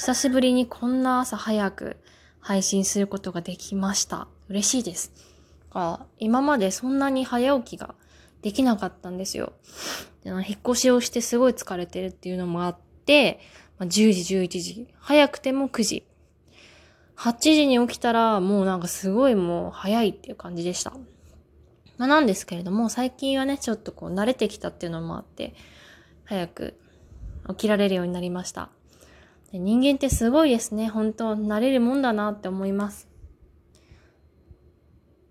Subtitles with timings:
[0.00, 1.98] 久しぶりにこんな朝早く
[2.38, 4.28] 配信することができました。
[4.48, 5.12] 嬉しいです。
[6.18, 7.94] 今までそんなに早起きが
[8.40, 9.52] できなかったんですよ。
[10.24, 13.40] 引っ越しをしてすごい疲れてるっていうのもあって、
[13.78, 16.06] ま10時、11時、早くても9時。
[17.16, 20.94] 8時に起きたらもうなんかすごいもう早いっていう感じでした。
[21.98, 25.54] まあ、なんですけれども、最近はね、ちょっとこう慣れてきたっていうのもあって、
[26.24, 26.80] 早く
[27.50, 28.70] 起きられるようになりました。
[29.52, 30.88] で人間ってすごいですね。
[30.88, 33.08] 本当慣れるもんだなって思います。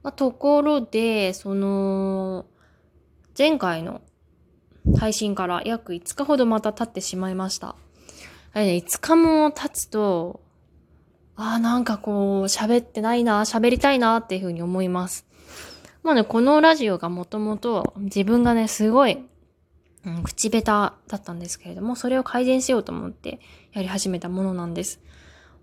[0.04, 2.46] まあ、ところで、その、
[3.38, 4.02] 前回の
[4.98, 7.76] 配信から約5日ほどまた経ってしまいました。
[8.54, 10.42] あれね、5日も経つと、
[11.36, 15.26] ああ、なんかこう、喋ってないな、喋りたいなっていうふうに思います。
[16.04, 19.24] まあね、このラジオがもともと自分がね、すごい、
[20.06, 23.40] うん、口下手だったんですけれども、それを改善しようと思って
[23.74, 25.02] やり始めたものなんです。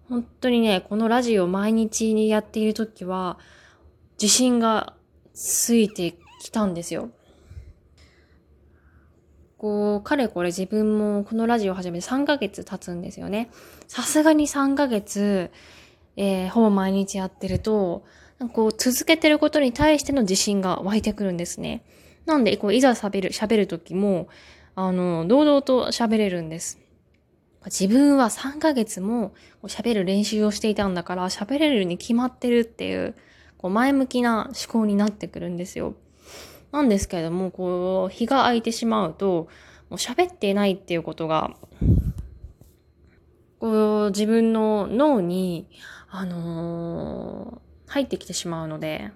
[0.08, 3.38] 本当にね、このラジオ毎日にやっているときは、
[4.20, 4.94] 自信が
[5.34, 7.10] ついてきたんですよ。
[9.58, 13.50] こう、かれこれ自分もこのラジオを始めて3ヶ月経つんですよね。
[13.88, 15.50] さすがに3ヶ月、
[16.16, 18.04] えー、ほぼ毎日やってると、
[18.52, 21.84] こう、続けてることに対しての自信が湧いてくるんですね。
[22.26, 24.28] なんで、こう、いざ喋る、喋るときも、
[24.74, 26.78] あの、堂々と喋れるんです。
[27.66, 33.14] 自分は3ヶ月も喋る練習をしていたんだから喋れるに決まってるっていう、
[33.58, 35.94] こう前向きな思考になってくるんですよ。
[36.70, 39.48] なんですけれども、こう、日が空いてしまうと、
[39.88, 41.56] もう喋ってないっていうことが、
[43.58, 45.68] こう、自分の脳に、
[46.08, 49.10] あのー、入ってきてしまうので、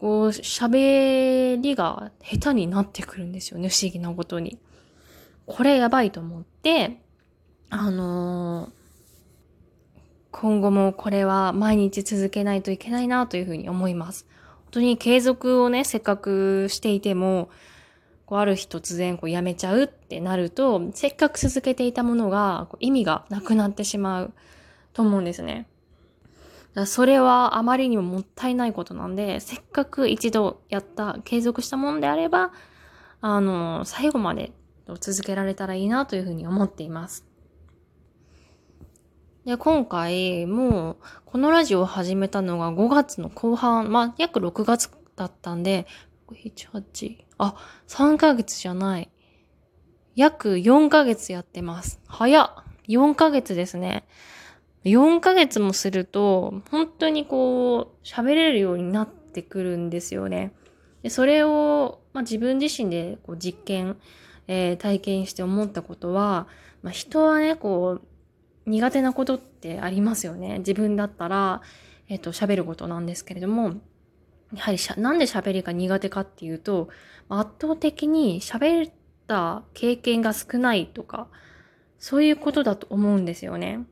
[0.00, 4.58] こう、喋りが下手になってくるんですよね、不思議なことに。
[5.46, 7.02] これやばいと思って、
[7.68, 8.70] あのー、
[10.30, 14.26] 今後もこれは毎日続けないといけないなというふうに思います。
[14.30, 17.50] 本当に継続をね、せっかくしていても、
[18.24, 24.32] こうある日突然こうやめちゃうってなると、せっかく続けていたものがこう意味がなくなってしまう
[24.92, 25.66] と思うんですね。
[26.74, 32.52] だそれはあまりにももったいないことなんで、せっかく一度やった、継続したものであれば、
[33.20, 34.52] あの、最後まで
[35.00, 37.26] 続けられたらいいなというふうに思っています。
[39.44, 45.86] で、今回、もう、このラジオを始めたのが5月の後半、まあ、約6月だったんで、
[46.30, 47.56] 7、8、あ、
[47.88, 49.10] 3ヶ月じゃない。
[50.14, 52.00] 約4ヶ月やってます。
[52.06, 54.06] 早っ !4 ヶ月ですね。
[54.84, 60.52] 4ヶ月もすると、本当にこう、喋れるようになってくるんですよね。
[61.02, 63.96] でそれを、まあ、自分自身でこう実験、
[64.48, 66.46] えー、体験して思ったことは、
[66.82, 70.58] まあ、人はね、こう、苦手なことってありますよね。
[70.58, 71.62] 自分だったら、
[72.08, 73.74] えっ、ー、と、喋ることなんですけれども、
[74.54, 76.88] やはりしゃ、なんで喋りが苦手かっていうと、
[77.28, 78.92] 圧倒的に喋っ
[79.26, 81.28] た経験が少ないとか、
[81.98, 83.84] そういうことだと思うんですよね。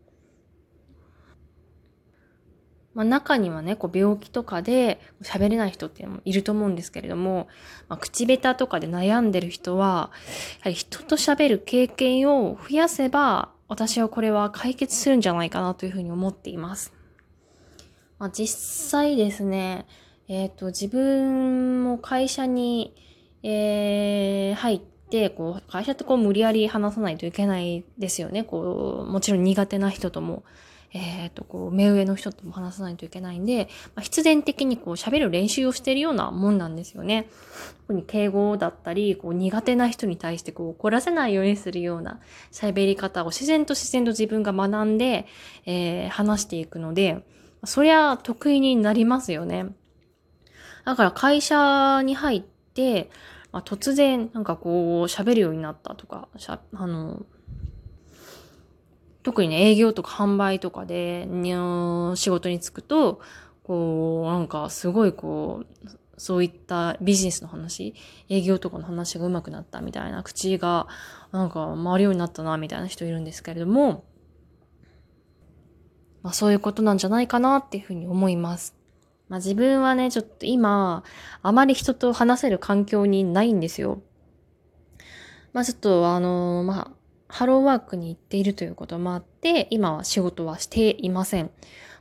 [2.98, 7.46] まあ、中にはね、こう病気とかで喋れない人っていうのもいると思うんですけれども、
[7.88, 10.10] まあ、口下手とかで悩んでる人は、
[10.58, 16.92] やはり人と喋る経験を増やせば、私はこれは解決するんじゃないかなというふうに思っています。
[18.18, 18.48] まあ、実
[18.90, 19.86] 際ですね、
[20.26, 22.96] えっ、ー、と、自分も会社に、
[23.44, 28.42] えー、入って、こう、会社ってこう無理やり話さないといけないですよね。
[28.42, 30.42] こう、もちろん苦手な人とも、
[30.92, 37.28] えっ、ー、と、こう、目上の人とも話さないといけないんで、まあ、必然的にこう、喋る練習をしているようなもんなんですよね。
[37.82, 42.20] 特に敬語だったり、こう、苦手な人に対してこう、怒らせないようにするような
[42.52, 45.26] 喋り方を自然と自然と自分が学んで、
[45.66, 47.22] えー、話していくので、
[47.64, 49.66] そりゃ得意になりますよね。
[50.84, 53.10] だから会社に入って、
[53.52, 57.26] まあ、突然なんかこう喋るようになったとか、しゃあの、
[59.22, 61.26] 特にね、営業とか販売とかで、
[62.16, 63.20] 仕事に就くと、
[63.62, 67.94] こう、なんかすごいこう、そういったビジネスの話、
[68.28, 70.88] 営業とかの話が上手くなったみたいな口が、
[71.30, 74.04] なんか回るようになったな、みたいな人いるんですけれども、
[76.22, 78.74] まあそういうことなんじゃないかなっていうふうに思います。
[79.28, 81.04] まあ自分はね、ちょっと今、
[81.42, 84.02] あまり人と話せる環境にないんですよ。
[85.52, 86.90] まあちょっとあのまあ、
[87.28, 91.50] ハローワークに行っているということもあって、今は仕事はしていません。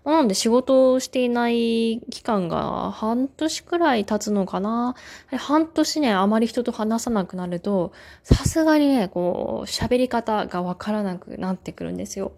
[0.03, 4.95] なので仕事をしていない期間が半年くらい経つのかな。
[5.38, 7.91] 半年ね、あまり人と話さなくなると、
[8.24, 12.31] さすがにね、こう、喋り方がわからなくなってくるんですよ。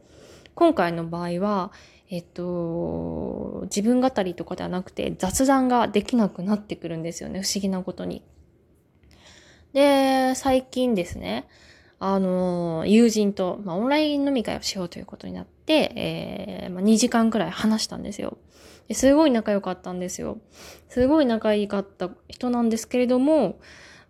[0.56, 1.71] 今回の場合は、
[2.09, 7.44] えっと、自分語りとかではなくて雑談ができなくなってくるんですよね。
[7.44, 8.24] 不思議なことに。
[9.74, 11.47] で、最近ですね、
[11.99, 18.37] あの、友人と、まあ、オンライン飲み会をしようということになって、えー、まあ、2時間くらい話したんですよ。
[18.91, 20.39] すごい仲良かったんですよ。
[20.87, 23.59] すごい仲良かった人なんですけれども、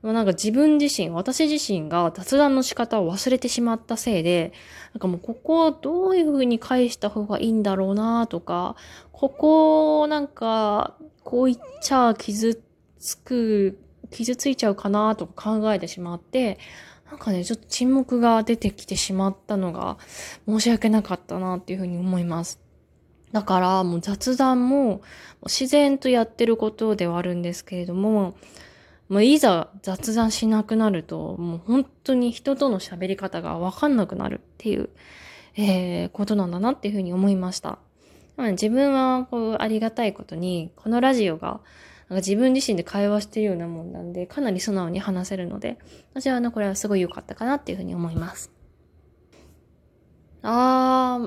[0.02, 4.54] まあ、なんか自分自身、私自身が雑談の仕方を忘れてしまったせいで、
[4.94, 8.76] なんかもうここをどういう風に返した方がいいんだろうなとか、
[9.12, 12.62] ここをなんか、こう言っちゃ傷
[13.00, 13.80] つく、
[14.12, 16.58] 傷ついちゃうかなとか考えてしまって、
[17.10, 19.98] なんかね、ちょっと沈黙が出てきてしまったのが
[20.48, 22.60] 申し訳なかったなっていうふうに思います。
[23.32, 25.02] だからもう雑談も
[25.46, 28.36] 自然とやってることではあるんですけれども、
[29.08, 34.90] もういざ雑談しなくなると、もう本当に人との喋り方がわかんなくなるっていう、
[35.56, 37.80] えー、ことなんだなっていうふうに思いました。
[38.38, 41.60] 自分はこうありがたいことに、このラジオが
[42.10, 45.78] なんか自分自身で会話してるようなもんなんで、かなり素直に話せるので、
[46.14, 48.52] 私はね、これはすごい良かったかなっていうふうに思います。
[50.42, 51.20] あ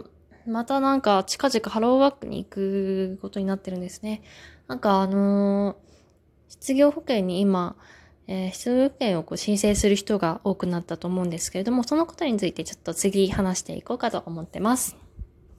[0.46, 4.22] ー、またなんか近々ハローワークに行くことになってるんですね。
[4.66, 5.92] なんかあのー
[6.52, 7.76] 失業保険に今、
[8.26, 14.96] えー、失業保険をこう申請する人が多くなったと思うんですけれども、そのことについてちょっと次話していこうかと思ってます。